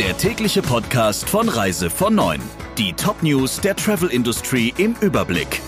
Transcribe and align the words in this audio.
der 0.00 0.16
tägliche 0.16 0.62
Podcast 0.62 1.28
von 1.28 1.46
Reise 1.50 1.90
von 1.90 2.14
9. 2.14 2.40
Die 2.78 2.94
Top-News 2.94 3.60
der 3.60 3.76
Travel 3.76 4.08
Industry 4.08 4.72
im 4.78 4.94
Überblick. 5.02 5.60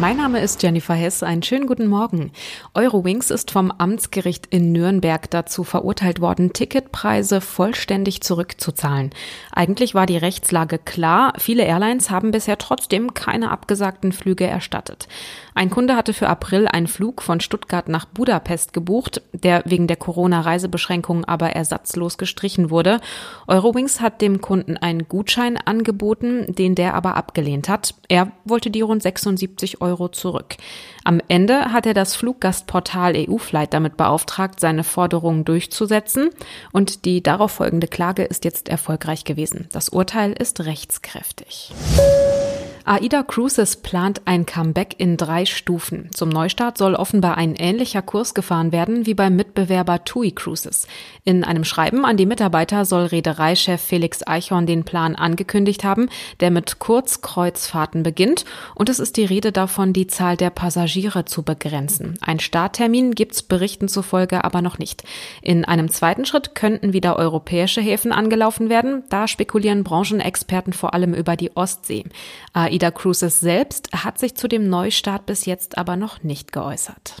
Mein 0.00 0.16
Name 0.16 0.40
ist 0.40 0.62
Jennifer 0.62 0.94
Hess. 0.94 1.22
Einen 1.22 1.42
schönen 1.42 1.66
guten 1.66 1.86
Morgen. 1.86 2.32
Eurowings 2.72 3.30
ist 3.30 3.50
vom 3.50 3.70
Amtsgericht 3.70 4.46
in 4.46 4.72
Nürnberg 4.72 5.28
dazu 5.28 5.62
verurteilt 5.62 6.22
worden, 6.22 6.54
Ticketpreise 6.54 7.42
vollständig 7.42 8.22
zurückzuzahlen. 8.22 9.10
Eigentlich 9.52 9.94
war 9.94 10.06
die 10.06 10.16
Rechtslage 10.16 10.78
klar. 10.78 11.34
Viele 11.36 11.64
Airlines 11.64 12.08
haben 12.08 12.30
bisher 12.30 12.56
trotzdem 12.56 13.12
keine 13.12 13.50
abgesagten 13.50 14.12
Flüge 14.12 14.46
erstattet. 14.46 15.06
Ein 15.60 15.68
Kunde 15.68 15.94
hatte 15.94 16.14
für 16.14 16.26
April 16.26 16.66
einen 16.66 16.86
Flug 16.86 17.20
von 17.20 17.38
Stuttgart 17.38 17.86
nach 17.86 18.06
Budapest 18.06 18.72
gebucht, 18.72 19.20
der 19.34 19.62
wegen 19.66 19.88
der 19.88 19.98
Corona-Reisebeschränkungen 19.98 21.26
aber 21.26 21.50
ersatzlos 21.50 22.16
gestrichen 22.16 22.70
wurde. 22.70 22.98
Eurowings 23.46 24.00
hat 24.00 24.22
dem 24.22 24.40
Kunden 24.40 24.78
einen 24.78 25.06
Gutschein 25.06 25.58
angeboten, 25.58 26.46
den 26.48 26.76
der 26.76 26.94
aber 26.94 27.14
abgelehnt 27.14 27.68
hat. 27.68 27.94
Er 28.08 28.32
wollte 28.46 28.70
die 28.70 28.80
rund 28.80 29.02
76 29.02 29.82
Euro 29.82 30.08
zurück. 30.08 30.56
Am 31.04 31.20
Ende 31.28 31.74
hat 31.74 31.84
er 31.84 31.92
das 31.92 32.16
Fluggastportal 32.16 33.12
EU-Flight 33.14 33.74
damit 33.74 33.98
beauftragt, 33.98 34.60
seine 34.60 34.82
Forderungen 34.82 35.44
durchzusetzen 35.44 36.30
und 36.72 37.04
die 37.04 37.22
darauf 37.22 37.52
folgende 37.52 37.86
Klage 37.86 38.22
ist 38.22 38.46
jetzt 38.46 38.70
erfolgreich 38.70 39.24
gewesen. 39.24 39.68
Das 39.72 39.90
Urteil 39.90 40.32
ist 40.32 40.60
rechtskräftig. 40.60 41.74
AIDA 42.90 43.22
Cruises 43.22 43.76
plant 43.76 44.22
ein 44.24 44.46
Comeback 44.46 44.96
in 44.98 45.16
drei 45.16 45.46
Stufen. 45.46 46.08
Zum 46.12 46.28
Neustart 46.28 46.76
soll 46.76 46.96
offenbar 46.96 47.36
ein 47.36 47.54
ähnlicher 47.54 48.02
Kurs 48.02 48.34
gefahren 48.34 48.72
werden 48.72 49.06
wie 49.06 49.14
beim 49.14 49.36
Mitbewerber 49.36 50.04
TUI 50.04 50.32
Cruises. 50.32 50.88
In 51.22 51.44
einem 51.44 51.62
Schreiben 51.62 52.04
an 52.04 52.16
die 52.16 52.26
Mitarbeiter 52.26 52.84
soll 52.84 53.04
Reedereichef 53.04 53.80
Felix 53.80 54.26
Eichhorn 54.26 54.66
den 54.66 54.82
Plan 54.82 55.14
angekündigt 55.14 55.84
haben, 55.84 56.08
der 56.40 56.50
mit 56.50 56.80
Kurzkreuzfahrten 56.80 58.02
beginnt. 58.02 58.44
Und 58.74 58.88
es 58.88 58.98
ist 58.98 59.16
die 59.16 59.24
Rede 59.24 59.52
davon, 59.52 59.92
die 59.92 60.08
Zahl 60.08 60.36
der 60.36 60.50
Passagiere 60.50 61.24
zu 61.24 61.44
begrenzen. 61.44 62.18
Ein 62.20 62.40
Starttermin 62.40 63.14
gibt's 63.14 63.44
Berichten 63.44 63.86
zufolge 63.86 64.42
aber 64.42 64.62
noch 64.62 64.78
nicht. 64.78 65.04
In 65.42 65.64
einem 65.64 65.92
zweiten 65.92 66.24
Schritt 66.24 66.56
könnten 66.56 66.92
wieder 66.92 67.14
europäische 67.20 67.82
Häfen 67.82 68.10
angelaufen 68.10 68.68
werden. 68.68 69.04
Da 69.10 69.28
spekulieren 69.28 69.84
Branchenexperten 69.84 70.72
vor 70.72 70.92
allem 70.92 71.14
über 71.14 71.36
die 71.36 71.54
Ostsee. 71.54 72.02
AIDA 72.52 72.79
Cruises 72.88 73.40
selbst 73.40 73.90
hat 73.92 74.18
sich 74.18 74.34
zu 74.34 74.48
dem 74.48 74.70
Neustart 74.70 75.26
bis 75.26 75.44
jetzt 75.44 75.76
aber 75.76 75.96
noch 75.96 76.22
nicht 76.22 76.52
geäußert. 76.52 77.16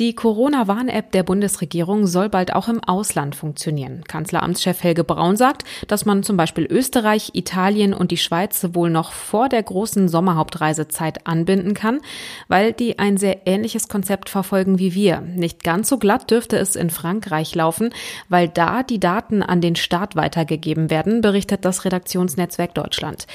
Die 0.00 0.16
Corona-Warn-App 0.16 1.12
der 1.12 1.22
Bundesregierung 1.22 2.08
soll 2.08 2.28
bald 2.28 2.52
auch 2.52 2.66
im 2.66 2.82
Ausland 2.82 3.36
funktionieren. 3.36 4.02
Kanzleramtschef 4.08 4.82
Helge 4.82 5.04
Braun 5.04 5.36
sagt, 5.36 5.62
dass 5.86 6.04
man 6.04 6.24
zum 6.24 6.36
Beispiel 6.36 6.66
Österreich, 6.68 7.30
Italien 7.34 7.94
und 7.94 8.10
die 8.10 8.16
Schweiz 8.16 8.66
wohl 8.72 8.90
noch 8.90 9.12
vor 9.12 9.48
der 9.48 9.62
großen 9.62 10.08
Sommerhauptreisezeit 10.08 11.28
anbinden 11.28 11.74
kann, 11.74 12.00
weil 12.48 12.72
die 12.72 12.98
ein 12.98 13.18
sehr 13.18 13.46
ähnliches 13.46 13.86
Konzept 13.86 14.30
verfolgen 14.30 14.80
wie 14.80 14.94
wir. 14.94 15.20
Nicht 15.20 15.62
ganz 15.62 15.90
so 15.90 15.98
glatt 15.98 16.28
dürfte 16.28 16.56
es 16.58 16.74
in 16.74 16.90
Frankreich 16.90 17.54
laufen, 17.54 17.90
weil 18.28 18.48
da 18.48 18.82
die 18.82 18.98
Daten 18.98 19.44
an 19.44 19.60
den 19.60 19.76
Staat 19.76 20.16
weitergegeben 20.16 20.90
werden, 20.90 21.20
berichtet 21.20 21.64
das 21.64 21.84
Redaktionsnetzwerk 21.84 22.74
Deutschland. 22.74 23.28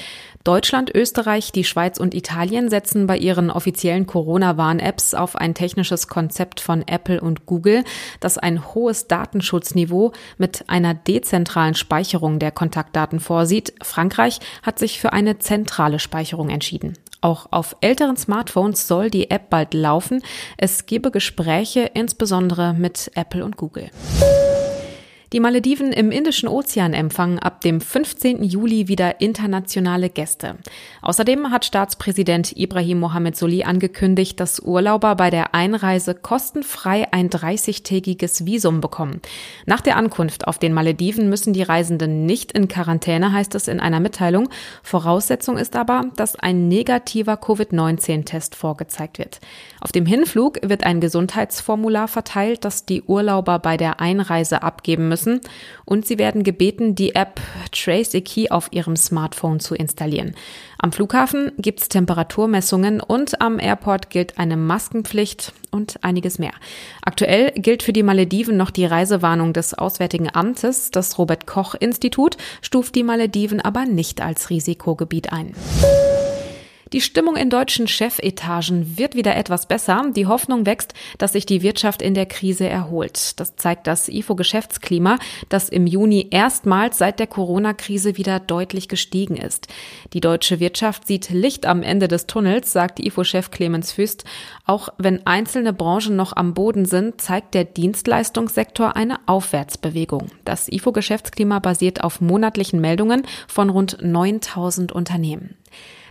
Deutschland, 0.44 0.94
Österreich, 0.94 1.52
die 1.52 1.64
Schweiz 1.64 1.98
und 1.98 2.14
Italien 2.14 2.70
setzen 2.70 3.06
bei 3.06 3.16
ihren 3.18 3.50
offiziellen 3.50 4.06
Corona-Warn-Apps 4.06 5.12
auf 5.12 5.36
ein 5.36 5.54
technisches 5.54 6.08
Konzept 6.08 6.49
von 6.58 6.82
Apple 6.88 7.20
und 7.20 7.46
Google, 7.46 7.84
das 8.18 8.38
ein 8.38 8.74
hohes 8.74 9.06
Datenschutzniveau 9.06 10.10
mit 10.38 10.64
einer 10.68 10.94
dezentralen 10.94 11.76
Speicherung 11.76 12.40
der 12.40 12.50
Kontaktdaten 12.50 13.20
vorsieht. 13.20 13.72
Frankreich 13.80 14.40
hat 14.64 14.80
sich 14.80 14.98
für 14.98 15.12
eine 15.12 15.38
zentrale 15.38 16.00
Speicherung 16.00 16.48
entschieden. 16.48 16.98
Auch 17.20 17.48
auf 17.50 17.76
älteren 17.82 18.16
Smartphones 18.16 18.88
soll 18.88 19.10
die 19.10 19.30
App 19.30 19.50
bald 19.50 19.74
laufen. 19.74 20.22
Es 20.56 20.86
gebe 20.86 21.10
Gespräche, 21.10 21.90
insbesondere 21.92 22.72
mit 22.72 23.10
Apple 23.14 23.44
und 23.44 23.56
Google. 23.56 23.90
Die 25.32 25.38
Malediven 25.38 25.92
im 25.92 26.10
Indischen 26.10 26.48
Ozean 26.48 26.92
empfangen 26.92 27.38
ab 27.38 27.60
dem 27.60 27.80
15. 27.80 28.42
Juli 28.42 28.88
wieder 28.88 29.20
internationale 29.20 30.10
Gäste. 30.10 30.56
Außerdem 31.02 31.52
hat 31.52 31.64
Staatspräsident 31.64 32.56
Ibrahim 32.56 32.98
Mohamed 32.98 33.36
Soli 33.36 33.62
angekündigt, 33.62 34.40
dass 34.40 34.58
Urlauber 34.58 35.14
bei 35.14 35.30
der 35.30 35.54
Einreise 35.54 36.16
kostenfrei 36.16 37.12
ein 37.12 37.30
30-tägiges 37.30 38.44
Visum 38.44 38.80
bekommen. 38.80 39.20
Nach 39.66 39.80
der 39.80 39.96
Ankunft 39.96 40.48
auf 40.48 40.58
den 40.58 40.72
Malediven 40.72 41.28
müssen 41.28 41.52
die 41.52 41.62
Reisenden 41.62 42.26
nicht 42.26 42.50
in 42.50 42.66
Quarantäne, 42.66 43.32
heißt 43.32 43.54
es 43.54 43.68
in 43.68 43.78
einer 43.78 44.00
Mitteilung. 44.00 44.48
Voraussetzung 44.82 45.58
ist 45.58 45.76
aber, 45.76 46.06
dass 46.16 46.34
ein 46.34 46.66
negativer 46.66 47.36
Covid-19-Test 47.36 48.56
vorgezeigt 48.56 49.18
wird. 49.18 49.38
Auf 49.80 49.92
dem 49.92 50.06
Hinflug 50.06 50.58
wird 50.68 50.82
ein 50.82 51.00
Gesundheitsformular 51.00 52.08
verteilt, 52.08 52.64
das 52.64 52.84
die 52.84 53.02
Urlauber 53.02 53.60
bei 53.60 53.76
der 53.76 54.00
Einreise 54.00 54.64
abgeben 54.64 55.08
müssen 55.08 55.19
müssen 55.20 55.40
und 55.84 56.06
sie 56.06 56.18
werden 56.18 56.42
gebeten, 56.42 56.94
die 56.94 57.14
App 57.14 57.40
Trace 57.72 58.14
a 58.14 58.20
Key 58.20 58.50
auf 58.50 58.68
ihrem 58.72 58.96
Smartphone 58.96 59.60
zu 59.60 59.74
installieren. 59.74 60.34
Am 60.78 60.92
Flughafen 60.92 61.52
gibt 61.58 61.80
es 61.80 61.88
Temperaturmessungen 61.88 63.00
und 63.00 63.40
am 63.40 63.58
Airport 63.58 64.10
gilt 64.10 64.38
eine 64.38 64.56
Maskenpflicht 64.56 65.52
und 65.70 66.02
einiges 66.02 66.38
mehr. 66.38 66.52
Aktuell 67.02 67.52
gilt 67.52 67.82
für 67.82 67.92
die 67.92 68.02
Malediven 68.02 68.56
noch 68.56 68.70
die 68.70 68.86
Reisewarnung 68.86 69.52
des 69.52 69.74
Auswärtigen 69.74 70.28
Amtes. 70.32 70.90
Das 70.90 71.18
Robert 71.18 71.46
Koch 71.46 71.74
Institut 71.74 72.36
stuft 72.62 72.94
die 72.94 73.02
Malediven 73.02 73.60
aber 73.60 73.84
nicht 73.84 74.20
als 74.20 74.50
Risikogebiet 74.50 75.32
ein. 75.32 75.54
Die 76.92 77.00
Stimmung 77.00 77.36
in 77.36 77.50
deutschen 77.50 77.86
Chefetagen 77.86 78.98
wird 78.98 79.14
wieder 79.14 79.36
etwas 79.36 79.66
besser. 79.66 80.10
Die 80.16 80.26
Hoffnung 80.26 80.66
wächst, 80.66 80.92
dass 81.18 81.34
sich 81.34 81.46
die 81.46 81.62
Wirtschaft 81.62 82.02
in 82.02 82.14
der 82.14 82.26
Krise 82.26 82.68
erholt. 82.68 83.38
Das 83.38 83.54
zeigt 83.54 83.86
das 83.86 84.08
IFO-Geschäftsklima, 84.08 85.20
das 85.48 85.68
im 85.68 85.86
Juni 85.86 86.26
erstmals 86.32 86.98
seit 86.98 87.20
der 87.20 87.28
Corona-Krise 87.28 88.16
wieder 88.16 88.40
deutlich 88.40 88.88
gestiegen 88.88 89.36
ist. 89.36 89.68
Die 90.14 90.20
deutsche 90.20 90.58
Wirtschaft 90.58 91.06
sieht 91.06 91.30
Licht 91.30 91.64
am 91.64 91.84
Ende 91.84 92.08
des 92.08 92.26
Tunnels, 92.26 92.72
sagt 92.72 92.98
IFO-Chef 92.98 93.52
Clemens 93.52 93.92
Füst. 93.92 94.24
Auch 94.66 94.88
wenn 94.98 95.24
einzelne 95.28 95.72
Branchen 95.72 96.16
noch 96.16 96.34
am 96.34 96.54
Boden 96.54 96.86
sind, 96.86 97.20
zeigt 97.20 97.54
der 97.54 97.66
Dienstleistungssektor 97.66 98.96
eine 98.96 99.20
Aufwärtsbewegung. 99.26 100.32
Das 100.44 100.66
IFO-Geschäftsklima 100.68 101.60
basiert 101.60 102.02
auf 102.02 102.20
monatlichen 102.20 102.80
Meldungen 102.80 103.22
von 103.46 103.70
rund 103.70 103.98
9000 104.02 104.90
Unternehmen. 104.90 105.54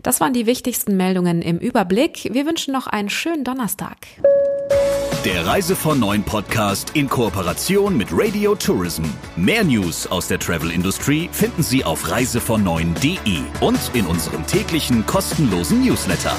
Das 0.03 0.21
waren 0.21 0.33
die 0.33 0.45
wichtigsten 0.45 0.97
Meldungen 0.97 1.41
im 1.41 1.57
Überblick. 1.57 2.29
Wir 2.31 2.45
wünschen 2.45 2.73
noch 2.73 2.87
einen 2.87 3.09
schönen 3.09 3.43
Donnerstag. 3.43 3.97
Der 5.25 5.45
Reise 5.45 5.75
von 5.75 5.99
Neuen 5.99 6.23
Podcast 6.23 6.91
in 6.95 7.09
Kooperation 7.09 7.97
mit 7.97 8.07
Radio 8.11 8.55
Tourism. 8.55 9.03
Mehr 9.35 9.65
News 9.65 10.07
aus 10.07 10.29
der 10.29 10.39
Travel 10.39 10.71
Industry 10.71 11.29
finden 11.33 11.61
Sie 11.61 11.83
auf 11.83 12.05
reisevon9.de 12.05 13.41
und 13.59 13.79
in 13.93 14.05
unserem 14.05 14.47
täglichen 14.47 15.05
kostenlosen 15.05 15.83
Newsletter. 15.83 16.33